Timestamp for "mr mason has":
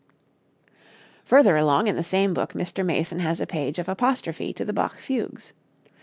2.53-3.39